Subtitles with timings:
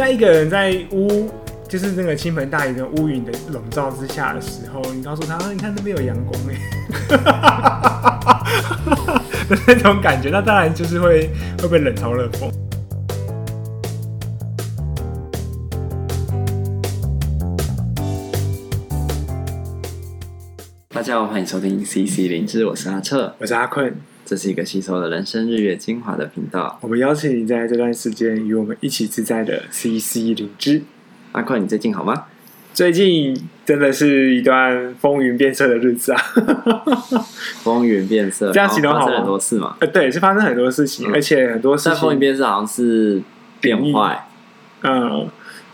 [0.00, 1.28] 在一个人在乌，
[1.68, 6.58] 就是那个倾盆大雨的乌云的笼罩之下的时候，你告诉他，你看那边有阳光哎，
[9.46, 11.28] 的 那种感觉，那当然就是会
[11.60, 12.50] 会被冷嘲热讽。
[20.88, 23.94] 大家好，欢迎收听 CC 灵知，我是阿彻，我是阿坤。
[24.30, 26.78] 这是一个吸收了人生日月精华的频道。
[26.80, 30.82] 我们邀请你在这段时间与我们一起自在的 CC 灵芝。
[31.32, 32.26] 阿坤，你最近好吗？
[32.72, 36.22] 最近真的是一段风云变色的日子啊！
[37.64, 39.06] 风云变色，这样形容好吗？
[39.06, 39.76] 发生很多事嘛？
[39.80, 41.92] 呃，对，是发生很多事情，嗯、而且很多事情。
[41.92, 43.20] 但风云变色好像是
[43.60, 44.28] 变坏，
[44.82, 45.28] 嗯。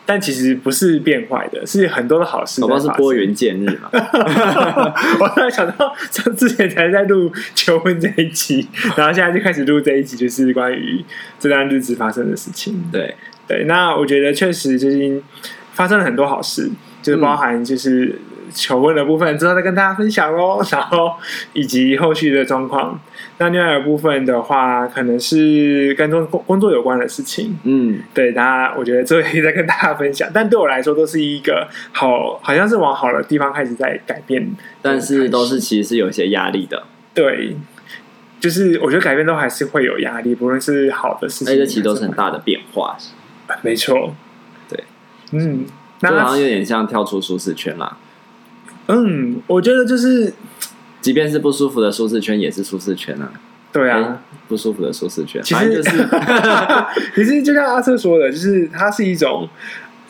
[0.09, 2.61] 但其实不是变坏的，是很多的好事。
[2.61, 3.91] 宝宝是拨云见日嘛？
[5.21, 11.05] 我突然想到，像之前才在录求婚这一集，然后现在就开始录这一集，就是关于
[11.41, 12.89] 这段日子发生的事情。
[12.93, 13.17] 对
[13.49, 15.21] 对，那我觉得确实最近
[15.73, 16.71] 发生了很多好事，
[17.03, 18.19] 就是包含就是
[18.55, 20.63] 求婚的部分，之后再跟大家分享喽。
[20.71, 21.15] 然后
[21.53, 23.01] 以及后续的状况。
[23.39, 27.59] 那另外一部分的话，可能是跟工工作有关的事情。
[27.65, 30.27] 嗯，对，大家我觉得这可以再跟大家分享。
[30.33, 34.51] 但对我来说，都是一个好，好像是往好的地方开始在改变。
[34.81, 36.85] 但是都是其实是有一些压力的。
[37.13, 37.55] 对，
[38.41, 42.97] 就是我觉得改变都还是会有压力，不论是好的事情，这其实都是很大的变化。
[43.61, 44.15] 没错，
[44.71, 44.85] 对，
[45.33, 45.67] 嗯，
[46.01, 47.99] 那好像有点像跳出舒适圈啦。
[48.87, 50.33] 嗯，我觉得就是。
[51.07, 53.31] 即便是不舒服的舒适圈，也是舒适圈啊。
[53.73, 56.09] 对啊，不舒服的舒适圈，其实就是，
[57.15, 59.49] 其实就像阿瑟说的，就是它是一种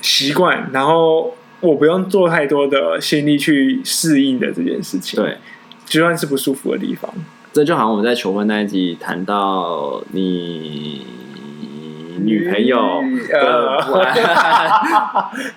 [0.00, 5.22] 习惯，然后我不用做太多的心力去适应的这件事情。
[5.22, 5.36] 对，
[5.84, 7.12] 就算是不舒服的地方，
[7.52, 11.04] 这就好像我们在求婚那一集谈到你。
[12.24, 13.78] 女朋友，呃，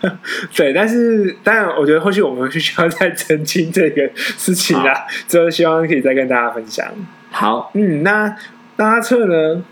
[0.55, 6.85] 对，但是当然，我觉得后续我们是需要再澄清这个事情啦，之后希望可以再跟大家分享。
[7.31, 8.35] 好，嗯，那
[8.77, 9.63] 那阿策呢？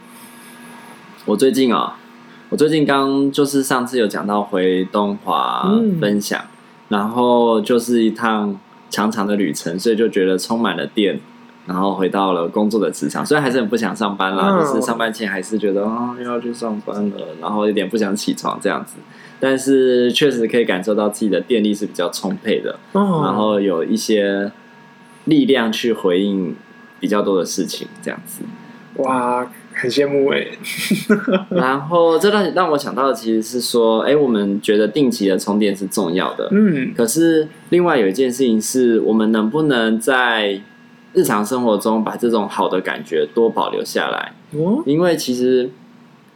[1.25, 1.94] 我最近啊、哦，
[2.50, 5.69] 我最近刚就是上次有讲到回东华
[6.00, 6.48] 分享，嗯、
[6.90, 8.58] 然后就是一趟
[8.90, 11.19] 长长的旅程，所以就觉得充满了电。
[11.68, 14.76] 然后回到了工作的职场，虽然还是很不想上班啦，就、oh.
[14.76, 18.96] 是上班前还是觉得啊、哦、又要去上班了，然后有点不想起床这样子。
[19.40, 23.26] 但是确实可以感受到自己的电力是比较充沛的，oh.
[23.26, 24.52] 然后有一些
[25.26, 26.56] 力量去回应
[27.00, 28.44] 比较多的事情这样子。
[29.04, 30.48] 哇，很羡慕哎。
[31.50, 40.60] 然后这让让我想到的其实是说，哎，我们觉得定期的充电是重要的，嗯，可是另外有一件事情是我们能不能在
[41.18, 44.34] 日常生活中，把这种好的感觉多保留下来。
[44.52, 45.72] 哦，因为其实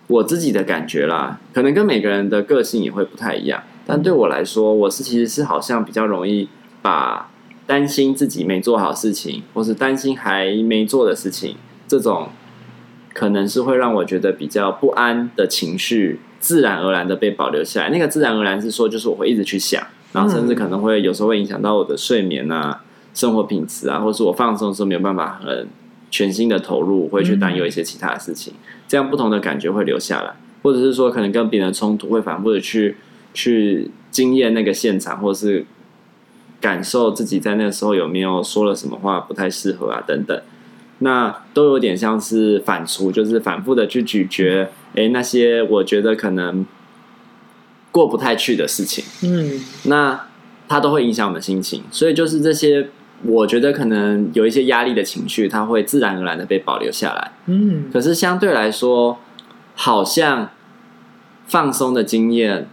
[0.08, 3.62] 我自己的感觉啦，可能跟每个人的个性也会不太一样。
[3.86, 6.50] 但对我来说，我是其实是好像比较容易
[6.82, 7.30] 把
[7.68, 12.30] 担心自己没做好事情，或是担心还没做的事情，这种
[13.14, 17.90] 可能是会让我觉得比较不安的情绪，自然而然的被保留下来。
[17.92, 22.82] 那个自然而然是说，就是我会一直去想，然后甚至可能会有时候会影响到我的睡眠啊。
[23.14, 25.68] 生活品质啊，或是我放松的时候没有办法很
[26.10, 28.54] 全心的投入，会去担忧一些其他的事情，
[28.88, 32.98] 这样不同的感觉会留下来，或者是说可能跟别人冲突，会反复的去
[33.34, 35.66] 去经验那个现场，或者是
[36.60, 40.42] 感受自己在那个时候有没有说了什么话不太适合啊等等，
[41.00, 46.66] 那都有点像是反刍，就是反复的去咀嚼，哎，那些我觉得可能
[47.92, 50.28] 过不太去的事情，嗯，那
[50.68, 52.90] 它都会影响我们的心情，所以就是这些。
[53.24, 57.32] 我觉得可能有一些压力的情绪，它会自然而然的被保留下来。
[57.46, 59.20] 嗯，可是相对来说，
[59.76, 60.50] 好像
[61.46, 62.68] 放松的经验、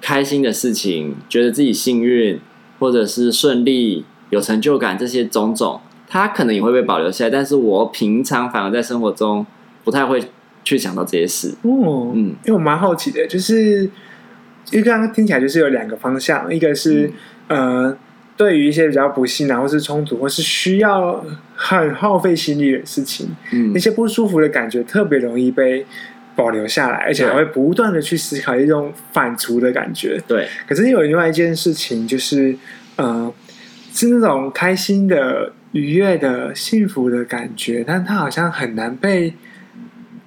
[0.00, 2.38] 开心的事情、觉得自己幸运
[2.78, 7.30] 或者是顺利、有成就感这些种种，它可能也会被保留下来。
[7.30, 9.44] 但是我平常反而在生活中
[9.84, 10.22] 不太会
[10.62, 11.54] 去想到这些事。
[11.62, 13.82] 哦，嗯，因为我蛮好奇的，就是
[14.70, 17.12] 因为刚刚听起来就是有两个方向，一个是、
[17.48, 17.98] 嗯、呃。
[18.36, 21.24] 对于一些比较不幸啊，或是冲突，或是需要
[21.54, 25.86] 很耗费心力的事情，嗯，那些不舒服的感觉特别容易被
[26.34, 30.20] 保留下来，而且会不断的去思考一种反刍的感觉。
[30.26, 32.56] 对，可是有另外一件事情，就是
[32.96, 33.32] 呃，
[33.92, 39.34] 是那种开心的、愉悦的、幸福的感觉，但它好像很难被。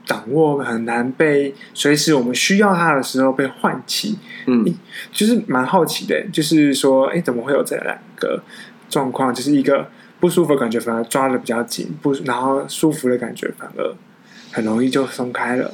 [0.05, 4.63] 掌握很难被随时我们需要它的时候被唤起，嗯，
[5.11, 8.43] 就是蛮好奇的，就是说，哎，怎么会有这两个
[8.87, 9.33] 状况？
[9.33, 9.87] 就是一个
[10.19, 13.95] 不舒服的感觉反而抓的比较紧，不，然后舒服的感觉反而
[14.51, 15.73] 很容易就松开了。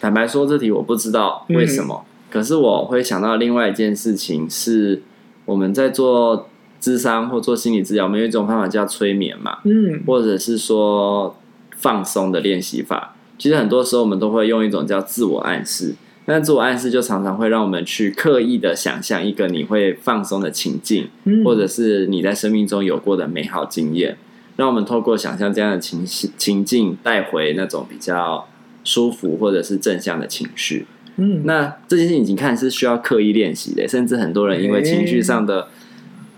[0.00, 5.02] 坦白说，这题我不知道为什么，嗯、可是我会想到另外一件事情是，
[5.44, 6.48] 我们在做
[6.80, 11.36] 智商或做心理治疗，我们有一种方法叫催眠嘛，嗯，或者是说
[11.76, 13.16] 放松的练习法。
[13.40, 15.94] 其实很多时候我们都会用一种叫自我暗示，
[16.26, 24.18] 但自我暗示就常常会让我们去刻意的想象一个你会放松的情境，嗯，或者是你在生命中有过的美好经验，
[24.56, 28.46] 让我们透过想象这样的情情境带回那种比较
[28.84, 30.86] 舒服或者是正向的情绪。
[31.16, 35.68] 嗯，那这件事情你看是需要刻意练习的，甚至很多人因为情绪上的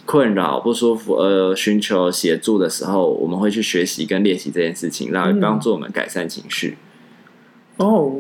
[0.07, 6.79] 困扰不舒服而寻求协助的时候，我们会去学习跟练习这件事情，来帮助我们改善情绪。
[7.83, 8.13] 哦，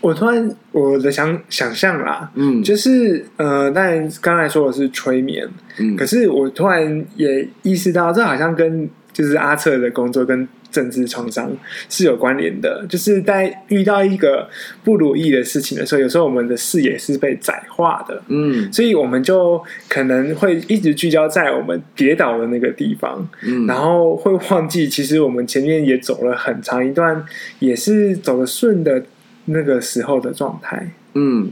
[0.00, 5.48] 我突然我的想想象啦，嗯，就是呃，当然刚才说的是催眠，
[5.78, 8.88] 嗯，可是我突然也意识到，这好像跟
[9.20, 10.48] 就是阿策的工作跟。
[10.72, 11.50] 政治创伤
[11.88, 14.48] 是有关联的，就是在遇到一个
[14.84, 27.24] 不如意的事情的时候，有时候我们的视野是被窄化的，嗯，所以我们就可能会一直聚焦在我们跌倒的那个地方，嗯，然后会忘记其实我们前面也走了很长一段，
[27.58, 29.02] 也是走得顺的
[29.46, 30.92] 那个时候的状态。
[31.14, 31.50] 嗯，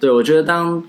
[0.00, 0.82] 对，我觉得当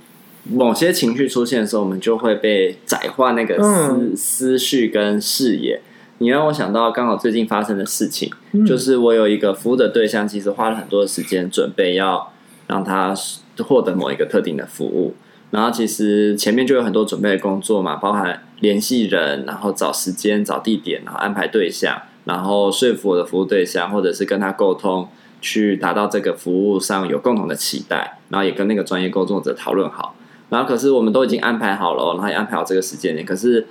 [0.45, 5.79] 某些情绪出现的时候，我们就会被窄化那个思、嗯、思绪跟视野。
[6.21, 12.31] 你让我想到刚好最近发生的事情，嗯、就是我有一个服务的对象，其实花了很多的时间准备要
[12.67, 13.15] 让他
[13.63, 15.15] 获得某一个特定的服务，
[15.51, 25.07] 然后其实前面就有很多准备的工作嘛，包含联系人，然后找时间、找地点，然后安排对象，然后说服我的服务对象，或者是跟他沟通，
[25.39, 30.15] 去达到这个服务上有共同的期待，然后也跟那个专业工作者讨论好，
[30.49, 33.65] 然后可是我们都已经安排好了，然后也安排好这个时间点，可是。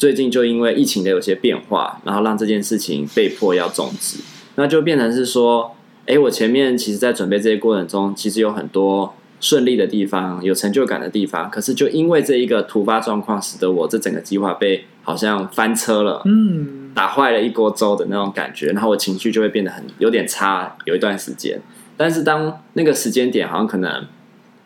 [0.00, 4.18] 最近就因为疫情的有些变化，然后让这件事情被迫要终止，
[4.54, 5.76] 那就变成是说，
[6.06, 21.60] 哎，我前面其实，在准备这些过程中，其实有很多顺利的地方，有成就感的地方，可是就因为这一个突发状况，使得我这整个计划被好像翻车了，嗯，打坏了一锅粥的那种感觉，然后我情绪就会变得很有点差，有一段时间，
[21.98, 24.06] 但是当那个时间点好像可能。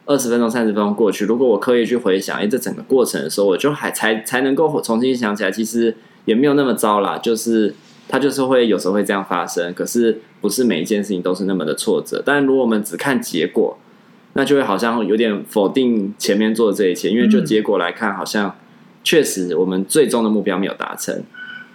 [0.07, 5.97] 二十分钟、三十分钟过去，如果我刻意去回想，哎，这整个过程的时候，我就还才才能够重新想起来，其实
[6.27, 7.17] 也没有那么糟啦。
[7.17, 7.75] 就是
[8.07, 12.23] 它就是会有时候会这样发生，可是不是每一件事情都是那么的挫折。
[12.23, 13.79] 但如果我们只看结果，
[14.35, 18.55] 那就会好像有点否定前面做的这一切，因为就结果来看，好像
[19.03, 21.23] 确实我们最终的目标没有达成。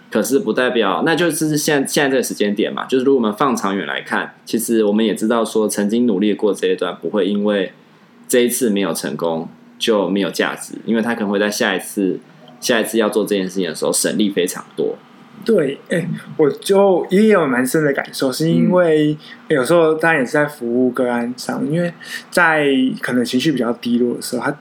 [0.08, 2.84] 可是不代表，那就是现在现在这个时间点嘛。
[2.84, 7.72] 就是如果我们放长远来看，其实我们也知道说，曾经努力过这一段不会因为。
[8.30, 9.46] 这一次没有成功
[9.78, 12.18] 就没有价值，因为他可能会在下一次、
[12.60, 14.96] 下一次要做这件事情的时候省力非常多。
[15.44, 19.16] 对，哎、欸，我就也有蛮深的感受，是因为
[19.48, 21.92] 有时候当然也是在服务个案上，因为
[22.30, 22.66] 在
[23.00, 24.56] 可能情绪比较低落的时候，他。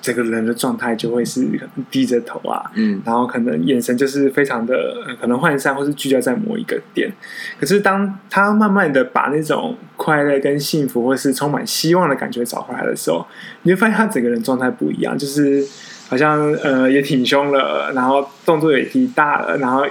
[0.00, 1.46] 整个人的状态就会是
[1.90, 4.74] 低着头啊，嗯，然后可能眼神就是非常的
[5.20, 7.12] 可能涣散，或是聚焦在某一个点。
[7.58, 13.26] 可是当他慢慢的把那种快乐跟幸福，或是充满希望的感觉找回来的时候，
[13.62, 15.66] 你会发现他整个人状态不一样，就是
[16.08, 19.84] 好像呃也挺胸了，然后动作也挺大了，然后。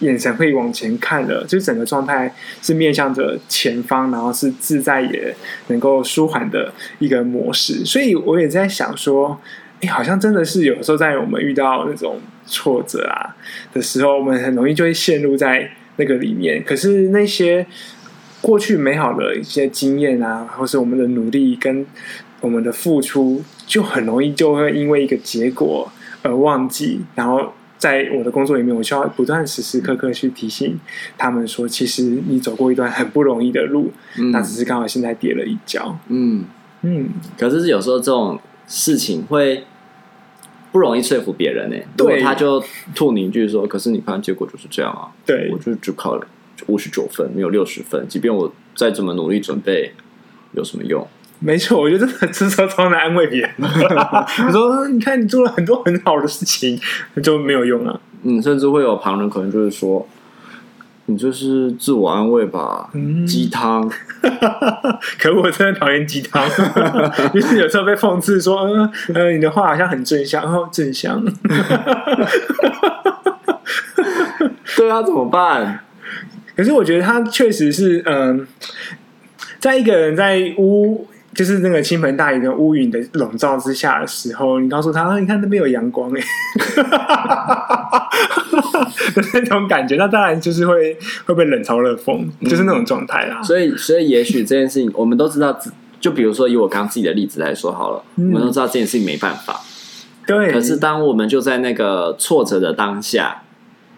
[0.00, 5.34] 眼神会往前看的，就是整个状态是面向着前方，然后是自在也
[5.68, 7.82] 能够舒缓的一个模式。
[7.84, 9.40] 所以我也在想说，
[9.80, 13.34] 哎，好像真的是有时候在我们遇到那种挫折啊
[13.72, 16.62] 的时候，我们很容易就会陷入在那个里面。
[16.62, 17.66] 可是那些
[18.42, 21.86] 过去美好的一些经验啊，或是我们的努力跟
[22.42, 25.90] 我们的付出，就很容易就会因为一个结果
[26.22, 27.54] 而忘记，然后。
[27.78, 30.78] 在我的工作里面，我需要不断时时刻刻去提醒
[31.18, 35.98] 他们说，其实你走过一段很不容易的路，嗯、那只是刚好现在跌了一跤。
[36.08, 36.44] 嗯
[36.82, 39.64] 嗯，可是有时候这种事情会
[40.72, 41.76] 不容易说服别人呢。
[41.96, 42.62] 对，他就
[42.94, 46.26] 吐你一句说：“可是你看，结果就是这样啊。”对，我就只考了
[46.66, 49.92] 五十九分，没有六十分，即便我再怎么努力准备，
[50.52, 51.06] 有什么用？
[51.38, 53.50] 没错，我觉得这这时候超难安慰别人。
[53.58, 53.66] 你
[54.50, 56.80] 说，你看你做了很多很好的事情，
[57.22, 58.00] 就没有用啊。
[58.22, 60.08] 嗯，甚至会有旁人可能就是说，
[61.04, 63.88] 你就是自我安慰吧，嗯、鸡汤。
[65.20, 66.42] 可我真的讨厌鸡汤，
[67.34, 71.22] 于是有时候被讽刺说，嗯，呃，你的话好像很正向，然后正向。
[74.76, 75.80] 对啊，怎么办？
[76.56, 78.46] 可是我觉得他确实是，嗯、呃，
[79.60, 81.06] 在一个人在屋。
[81.36, 86.20] 就是那个倾盆大雨跟乌云的笼罩之下的时候，你告诉他，你看那边有阳光哎，
[89.14, 93.42] 的 那种感觉，那当然就是会会被冷嘲热讽，就是那种状态啦。
[93.42, 99.60] 所以，所以也许这件事情，我们都知道，就就比如说以我刚自己的例子来说好了，嗯、我们都知道这件事情没办法。
[100.26, 100.50] 对。
[100.50, 103.42] 可是当我们就在那个挫折的当下，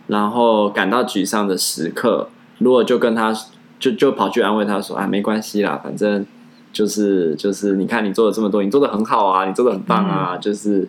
[0.09, 2.29] 然后感到沮丧的时刻，
[2.59, 3.33] 如果就跟他
[3.79, 6.27] 就就跑去安慰他说：“啊，没关系啦，反正
[6.73, 10.33] 就是就是你看你做了这么多，你做的很好啊，你做的很棒啊。
[10.35, 10.89] 嗯”就是，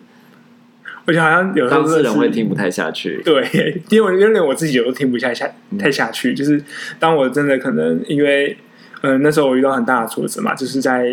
[1.06, 3.20] 而且好像有当事人会听不太下去。
[3.24, 6.32] 对，因为因为我自己都听不下下太下去。
[6.32, 6.62] 嗯、就是
[6.98, 8.56] 当我真的可能因为
[9.02, 11.06] 嗯、呃、那时候我遇到很大的挫折嘛，就是在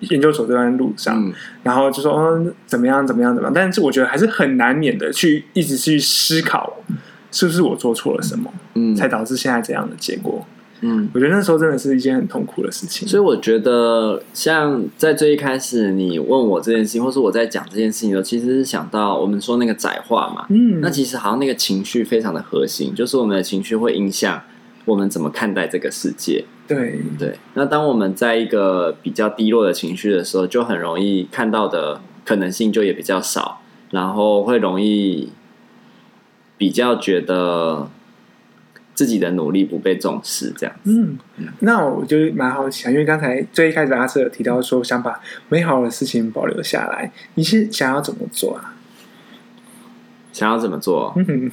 [0.00, 6.82] 研究所这段路上，嗯、然后就说嗯怎么样怎么样怎么样，但是我觉得还是很难免的去一直去思考。
[7.36, 10.46] 是不是我做错了什么，嗯，才导致现在这样的结果？
[10.86, 13.08] 嗯，我觉得那时候真的是一件很痛苦的事情。
[13.08, 24.42] 所以我觉得，像在最一开始你问我这件事情，或是我在讲这件事情的时候，其实是想到我们说那个窄化嘛，嗯，那其实好像那个情绪非常的核心，就是我们的情绪会影响
[24.84, 26.44] 我们怎么看待这个世界。
[26.68, 35.30] 对对，那当我们在一个比较低落的情绪的时候，就很容易看到的可能性就也比较少，然后会容易。
[36.56, 37.90] 比较觉得
[38.94, 40.92] 自己的努力不被重视，这样子。
[40.92, 41.18] 嗯，
[41.60, 48.76] 那我就蛮好奇啊，因为刚才最一开始阿瑟有提到说想把美好的事情保留下来，你是想要怎么做啊？
[50.32, 51.12] 想要怎么做？
[51.16, 51.50] 嗯，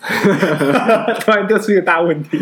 [1.20, 2.38] 突然丢出一个大问题，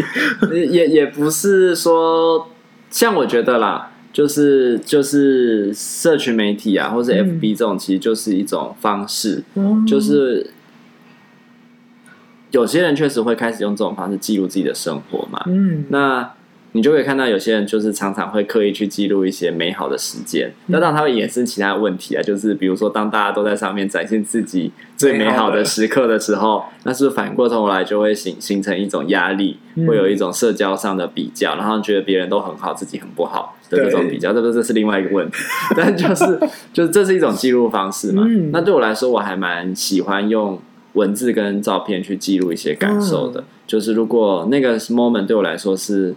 [0.53, 2.49] 也也不是说，
[2.91, 10.51] 像我觉得啦，就是就是社群媒体啊，或者 FB 这种，其实就是一种方式，嗯、就是。
[12.53, 16.31] 有些人确实会开始用这种方式记录自己的生活嘛，嗯，那
[16.75, 35.37] 你就可以看到有些人就是常常会刻意去记录一些美好的时间，那当他会衍生其他问题啊，就是比如说当大家都在上面展现自己最美好的时刻的时候，那是不是反过头来就会形形成一种压力，会有一种社交上的比较，然后觉得别人都很好，自己很不好的这种比较，这不这是另外一个问题，
[35.77, 36.41] 但就是
[36.73, 40.59] 就是这是一种记录方式嘛，那对我来说我还蛮喜欢用。
[40.95, 46.15] 文字跟照片去记录一些感受的，嗯、就是如果那个 moment 对我来说是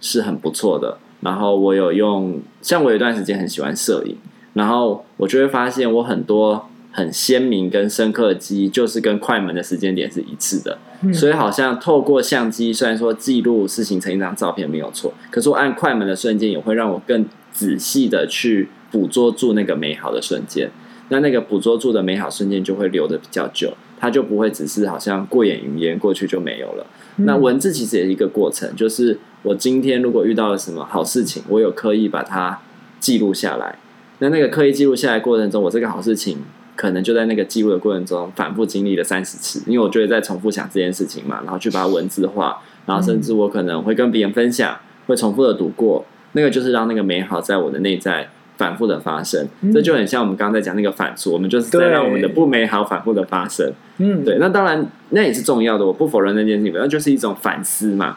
[0.00, 4.16] 是很不错的，然后我有用，像我有一段时间很喜欢摄影，
[4.54, 20.70] 然后我就会发现我很多很鲜明跟深刻的记忆，就是跟快门的时间点是一致的，嗯、所以好像透过相机，虽然说记录是形成一张照片没有错，可是我按快门的瞬间也会让我更仔细的去捕捉住那个美好的瞬间，
[21.10, 23.72] 那那个捕捉住的美好瞬间就会留的比较久。
[23.98, 26.86] 它就不会只是好像过眼云烟，过去就没有了。
[27.16, 32.60] 嗯、那文字其实也是一个过程，就是我今天如果遇到了什么好事情，我有刻意把它
[33.00, 33.78] 记录下来。
[34.18, 36.38] 那那个刻意记录下来过程中，我这个好事情
[36.74, 48.28] 可能就在那个记录的过程中反复经历了三十次，因为我觉得在重复想这件事情嘛，然后去把它文字化，然后甚至我可能会跟别人分享，会重复的读过，那个就是让那个美好在我的内在。
[48.56, 53.70] 反复的发生，这就很像我们刚刚在讲那个反刍，我们就是在让我们的不美好反复的发生。
[53.98, 58.16] 嗯，对，那当然那也是重要的，我不否认那件事情，那就是一种反思嘛。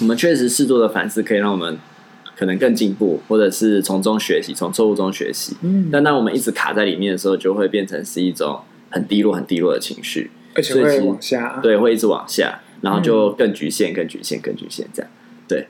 [0.00, 1.78] 我们确实适度的反思可以让我们
[2.36, 5.56] 可能更进步，或者是从中学习，从错误中学习。
[5.62, 15.10] 嗯，但当我们一直卡在里面的时候，就会变成是一种很低落、很低落的情绪，而且会往下，对，会一直往下，然后就更局限、更局限、更局限这样。
[15.46, 15.68] 对，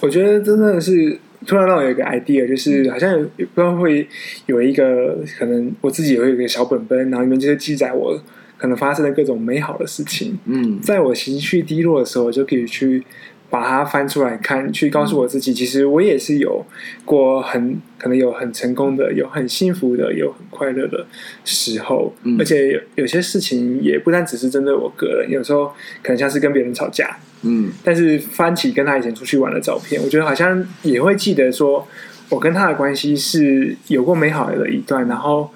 [0.00, 1.18] 我觉得真的是。
[1.46, 4.06] 突然让我有一个 idea，就是好像有不知道会
[4.46, 8.22] 有一个可能，我自己也会有一个小本本，然后里面就是记载我
[8.58, 10.38] 可能发生的各种美好的事情。
[10.44, 13.02] 嗯，在我情绪低落的时候，我就可以去
[13.50, 16.64] 把它翻出来看，去告诉我自己，其实我也是有
[17.04, 21.04] 过很可能有很成功的，有很幸福的，有很快乐的
[21.44, 22.14] 时候。
[22.22, 25.66] 嗯，而且有有些事情也不单只是针对我个人，有时候
[26.02, 27.18] 可能像是跟别人吵架。
[27.42, 31.88] 嗯，但是翻起跟他以前出去玩的照片，我觉得好像也会记得说，
[32.28, 35.08] 我跟他的关系是有过美好的一段。
[35.08, 35.50] 然后，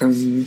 [0.00, 0.46] 嗯，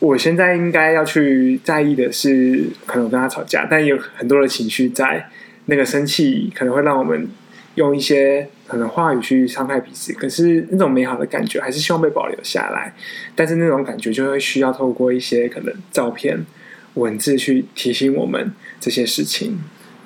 [0.00, 5.30] 我现在应该要去在意的是，可能我跟他吵架，但有很多的情绪在，
[5.66, 7.28] 那个生气可能会让我们
[7.74, 10.12] 用一些可能话语去伤害彼此。
[10.12, 12.94] 可是那种美好的感觉还是希望被保留下来，
[13.34, 16.44] 但是那种感觉就会需要透过一些可能照片。
[16.94, 19.58] 文字去提醒我们这些事情，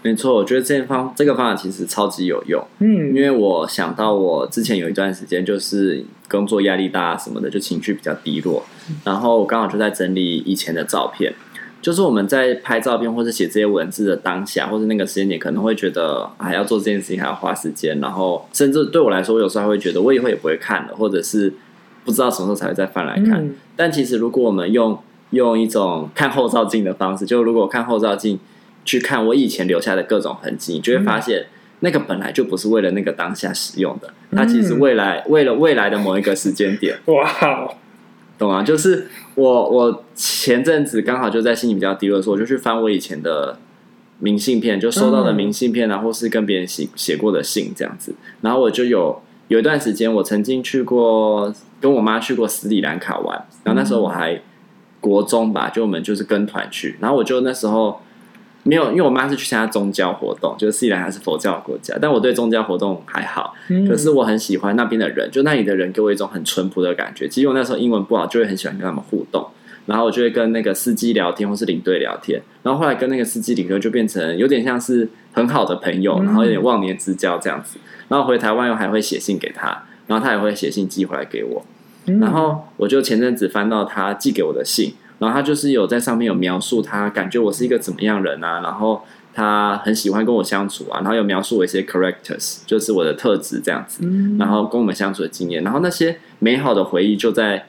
[0.03, 2.65] 没错，我觉得这方这个方法其实超级有用。
[2.79, 8.65] 嗯，因为我想到我之前有一段时间就是工作压力大什么的，就情绪比较低落，
[9.03, 11.35] 然后我刚好就在整理以前的照片。
[11.87, 21.55] 就是我们在拍照片或者写这些文字的当下，或者那个时间点，可能会觉得还要做这件事情还要花时间，然后甚至对我来说，我有时候还会觉得我以后也不会看了，或者是
[22.05, 23.35] 不知道什么时候才会再翻来看。
[23.35, 24.99] 嗯，但其实如果我们用
[25.31, 28.37] 用一种看后照镜的方式，就如果看后照镜
[28.85, 31.47] 去看我以前留下的各种痕迹，你就会发现
[31.79, 36.99] 那个本来就不是为了那个当下使用的，它其实未来、嗯、为了未来的某一个时间点。
[37.05, 37.73] 哇，
[38.39, 38.63] 懂吗？
[38.63, 43.59] 就是我我前阵子刚好就在心情比较低落的时候，我就去翻我以前的
[44.19, 49.21] 明信片，就收到的明信片啊，或是跟别人写写过的信这样子，然后我就有。
[49.49, 53.47] 有一段时间，我曾经去过，跟我妈去过斯里兰卡玩。
[53.63, 54.43] 然后那时候我还
[55.01, 56.97] 国中吧，就我们就是跟团去。
[56.99, 58.01] 然后我就那时候
[58.67, 63.55] 没有，因为我妈是去参加宗教活动，就是虽然还是佛教国家，但我对宗教活动还好。
[63.89, 67.29] 可是我很喜欢那边的人，就那里的人给我一种很淳朴的感觉。
[67.29, 69.47] 其实我那时候英文不好，就会很喜欢跟他们互动。
[69.87, 72.43] 然后我就会跟那个司机聊天，或是领队聊天。
[72.65, 77.79] 然后后来跟那个司机领队就变成有点像是很好的朋友，然后有点忘年之交这样子。
[78.09, 81.65] 然后回台湾又还会写信给他，然后他也会写信寄回来给我。
[82.21, 89.03] 然后我就前阵子翻到他寄给我的信，然后他就是有在上面有描述他感觉我是一个怎么样人啊，然后
[89.35, 94.03] 他很喜欢跟我相处啊，然后有描述我一些 characters，就是我的特质这样子，
[94.39, 97.67] 然后跟我们相处的经验，然后那些美好的回忆就在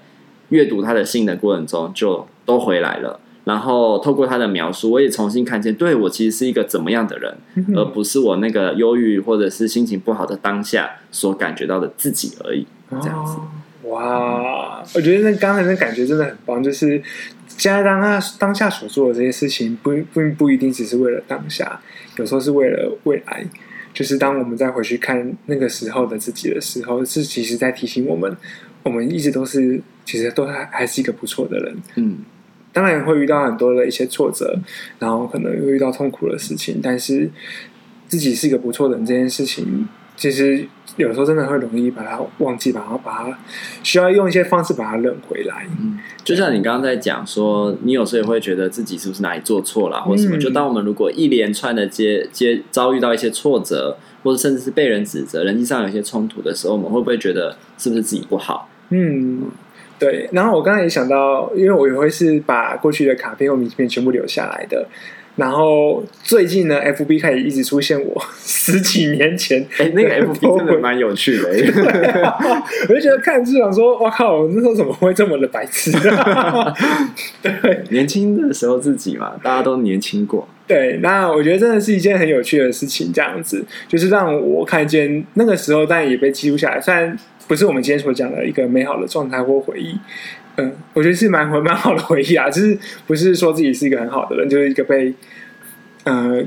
[0.49, 3.19] 阅读他的信的过程中就都回来了。
[3.43, 7.33] 然后透过他的描述，我也重新看见，对，我其实是一个怎么样的人，
[7.77, 12.67] 而不是我那个忧郁或者是心情不好的当下所感觉到的自己而已。
[13.01, 13.37] 这样子，
[13.83, 17.01] 哦、哇，我觉得那刚才那感觉真的很棒，就是
[17.57, 21.81] 现在当他当下所做的这些事情，不并不一定只是为了当下，
[22.17, 23.45] 有时候是为了未来。
[23.93, 28.37] 就是当我们再回去看那个时候的自己的时候，是其实在提醒我们，
[28.83, 31.75] 我们一直都是其实都还还是一个不错的人。
[31.95, 32.17] 嗯。
[32.73, 34.55] 当然会遇到很多的一些挫折，
[34.99, 37.27] 然后可能会遇到痛苦的事情，但是
[38.07, 39.87] 自己是一个不错的人这件事情，
[40.17, 43.39] 其实有时候真的会容易把它忘记，把它把它
[43.83, 45.65] 需要用一些方式把它认回来。
[45.79, 50.35] 嗯，就像你刚刚在讲说，你有时候也会觉得自己是不是哪里做错了，或什么？
[50.35, 58.67] 嗯，就当我们如果一连串的接接遭遇到一些挫折，或者甚至是被人指责，人际上有一些冲突的时候，我们会不会觉得是不是自己不好？
[58.89, 59.43] 嗯。
[59.99, 64.87] 对，然后我刚才也想到，因为我也会是把过去的卡片或明信片全部留下来的。
[65.37, 71.47] 然后最近呢，FB 开始一直出现我 十几年前，哎，那个 FB 真的蛮有趣的。
[72.27, 72.35] 啊、
[72.89, 75.91] 我就觉得看，就想说，哇靠，我那时候怎么会这么的白痴？
[77.41, 80.45] 对，年轻的时候自己嘛，大家都年轻过。
[80.67, 87.17] 对，那我觉得真的是一件很有趣的事情，这样子就是让我看见那个时候，但也被记录下来，虽然。
[87.47, 89.97] 不是我们今天所讲的一个美好的状态或回忆，
[90.57, 95.13] 嗯，我觉得是蛮蛮好的回忆啊，就是不是说自己是一个很好的人，就是一个被
[96.03, 96.43] 呃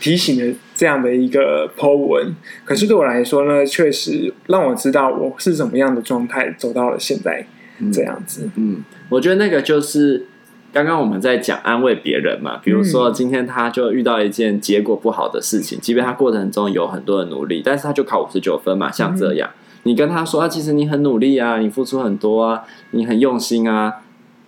[0.00, 2.34] 提醒的这样的一个 po 文。
[2.64, 7.46] 可是对我来说呢，确实让我知道我是怎么样的状态走到了现在
[7.92, 8.48] 这样子。
[8.56, 10.24] 嗯，嗯，我觉得那个就是
[10.72, 19.50] 刚刚我们在讲安慰别人嘛，比如说今天他就遇到一件结果不好的事情，即便他过程中有很多的努力，但是他就考五十九分嘛，像这样。
[19.52, 24.02] 嗯你跟他说啊，其实你很努力啊，你付出很多啊，你很用心啊，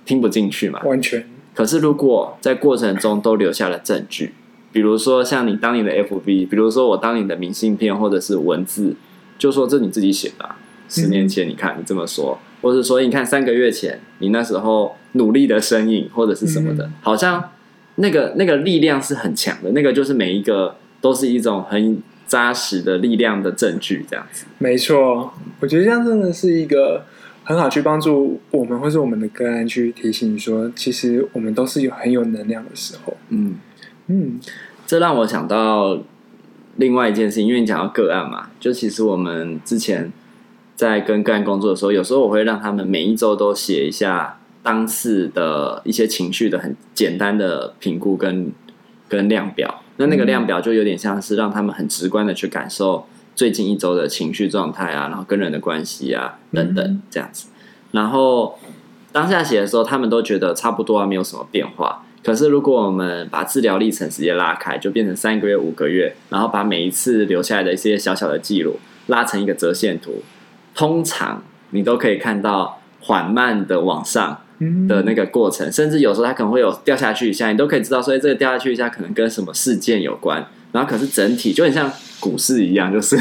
[0.05, 0.81] 听不进去嘛？
[0.85, 1.27] 完全。
[1.55, 4.35] 可是如果在过程中都留下了证据，
[4.73, 8.95] 比如说像你当你的 FB，比如说我当你的明信片或者是文字，
[9.39, 10.57] 就说这你自己写的啊，
[10.89, 17.51] 十年前你看你这么说，或者说你看三个月前你那时候努力的身影或者是什么的，好像
[17.97, 22.01] 那个那个力量是很强的，那个就是每一个都是一种很。
[22.35, 25.33] 扎实的力量的证据，这样子没错。
[25.61, 27.05] 我觉得这样真的是一个
[27.45, 33.17] 很好去帮助我们，或是我们的个案去提醒说，其实我们都是有很有能量的时候。
[33.29, 33.55] 嗯
[34.09, 34.41] 嗯，
[34.85, 35.97] 这让我想到
[36.75, 40.11] 另外一件事情，因为你讲到个案嘛，就其实我们之前
[40.75, 48.51] 在跟个案工作的时候，有时候我会让他们每一周都写一下当次的一些情绪的很简单的评估跟
[49.09, 49.84] 跟量表。
[49.97, 57.49] 那那个量表就有点像是让他们很直观的去感受最近一周的情绪状态啊，然后跟人的关系啊等等这样子。
[57.93, 58.59] 然后
[59.13, 62.05] 当下写的时候，他们都觉得差不多啊，没有什么变化。
[62.25, 70.23] 可是如果我们把治疗历程直接拉开，就变成三个月、五个月，然后把每一次留下来的一些小小的记录拉成一个折线图，
[70.75, 74.41] 通常你都可以看到缓慢的往上。
[74.89, 80.47] 的那个过程，甚至有时候它可能会有掉下去一下，你都可以知道，所以这个掉下去一下可能跟什么事件有关。
[80.73, 83.17] 然后可是整体就很像股市一样，就是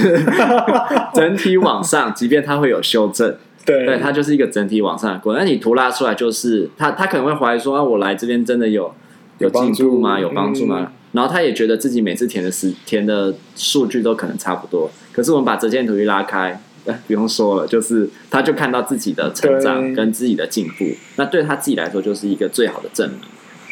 [1.13, 5.43] 整体往上，即便它会有修正，对，对，它就是一个整体往上的过程。
[5.43, 8.93] 那你图拉出来，就是他他可能会怀疑说啊，我来这边真的有
[9.37, 10.19] 有进步吗？
[10.19, 10.77] 有帮助吗？
[10.79, 14.89] 嗯、然后他也觉得自己每次填的时填的数据都可能差不多。
[15.11, 16.59] 可是我们把折线图一拉开。
[16.85, 23.19] 哎，不用说了，就是他就看到自己的成长跟自己的进步，那对他自己来说就是一个最好的证明。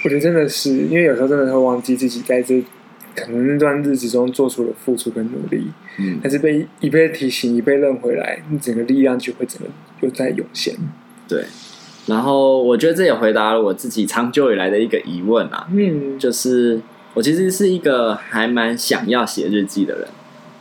[0.04, 2.63] 我觉得真的是，因为有时候真的会忘记自己在这
[3.13, 5.67] 可能那段日子中做出了付出跟努力，
[6.00, 9.65] 嗯，但是被一被提醒，一被认回来，你整个力量就会整个
[10.00, 10.74] 又在涌现。
[11.28, 11.43] 对，
[12.08, 16.82] 然后我觉得这也回答了我自己长久以来的一个疑问啊，嗯，就是
[17.13, 20.08] 我其实是一个还蛮想要写日记的人，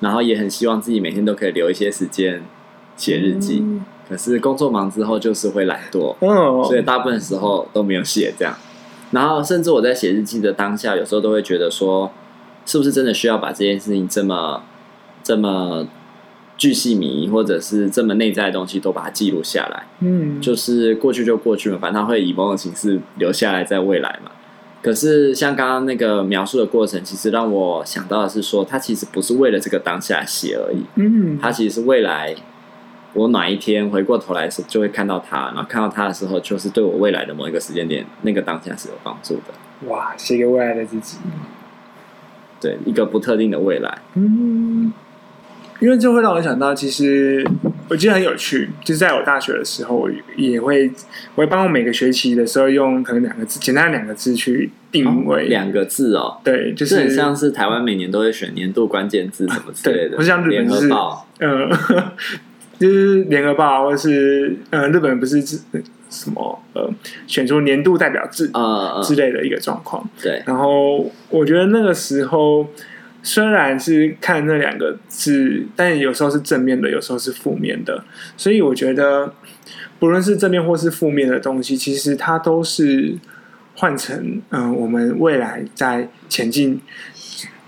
[0.01, 2.43] 然后也很希望自己每天都可以留一些时间
[2.97, 8.55] 写日记，嗯、可是工作忙之后就是会懒惰，哦，所以大部分时候都没有写这样。
[9.13, 12.11] 然后甚至我在写日记的当下，有时候都会觉得说。
[12.67, 14.63] 是不是真的需要把这件事情这么
[15.25, 15.85] 这么
[16.57, 19.87] 巨细靡遗，或者是这么内在的东西都把它记录下来？
[20.01, 24.31] 嗯，就是过去就过去嘛，反正它会以某种形式留下来在未来嘛。
[24.83, 30.83] 可是像刚刚那个描述的过程，其实让我想到的是说，他其实不是为了这个当下写而已。
[30.95, 32.35] 嗯，他其实是未来
[33.13, 39.89] 我哪一天回过头来的时候就会看到他，然后看到他的时候，就是对我未来的某一个时间点，那个当下是有帮助的。
[39.89, 41.19] 哇，写给未来的自己。
[42.61, 44.93] 对一个不特定的未来，嗯，
[45.79, 47.43] 因为这会让我想到，其实
[47.91, 50.89] 我记得很有趣，就是在我大学的时候，也会
[51.35, 62.13] 我会帮我每个学期的时候用可能两个字，简单的两个字去定位，哦、两个字哦，对，就是很像是台湾每年都会选年度关键字什么之类的，不像日本、就是、联合报，嗯、呃，
[62.79, 66.89] 就是联合报，或是呃，日本不是什么呃，
[67.27, 70.09] 选出年度代表字啊之类的一个状况。
[70.23, 72.69] 对，然后我觉得那个时候
[73.23, 78.05] 虽然是看那两个字，但有时候是正面的，有时候是负面的。
[78.37, 79.33] 所以我觉得，
[79.99, 83.17] 不论是正面或是负面的东西，其实它都是
[83.75, 86.81] 换成嗯、我们未来在前进。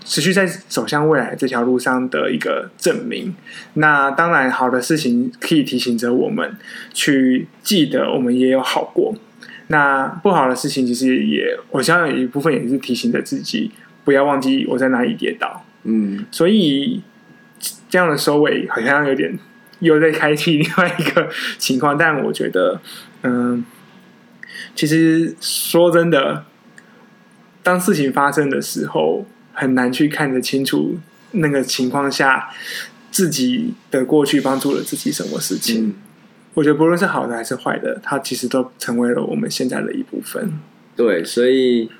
[0.05, 3.33] 持续在走向未来这条路上的一个证明。
[3.75, 6.57] 那当然，好的事情可以提醒着我们
[6.93, 9.15] 去记得，我们也有好过。
[9.67, 13.71] 那不好的事情，其实也我相信有一部分也是提醒着自己，
[14.03, 15.65] 不要忘记我在哪里跌倒。
[15.83, 17.01] 嗯，所以
[17.89, 19.37] 这样的收尾好像有点
[19.79, 21.97] 又在开启另外一个情况。
[21.97, 22.79] 但我觉得，
[23.23, 23.65] 嗯，
[24.75, 26.45] 其实说真的，
[27.61, 29.25] 当事情发生的时候。
[29.55, 30.97] 很难去看得清楚
[31.33, 32.49] 那个情况下
[33.11, 35.89] 自己的过去帮助了自己什么事情。
[35.89, 35.93] 嗯、
[36.55, 40.53] 我觉得不论是好的还是坏的，它其实都成为了我们现在的一部分。
[40.95, 41.91] 对，所以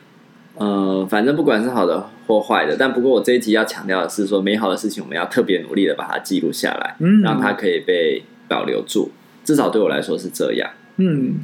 [0.56, 9.12] 呃，反正不管是好的或坏的，但不过我这一集要强调的是说，美好的事情我们要特别努力的把它记录下来，嗯，让它可以被保留住。
[9.44, 10.70] 至少对我来说是这样。
[10.98, 11.42] 嗯，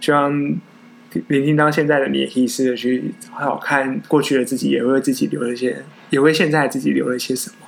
[0.00, 0.58] 希望。
[1.28, 7.66] 聆听到现在的你，也可以试着去好好看过去的自己，也为自己留了一些，也为现在的自己留了一些什么。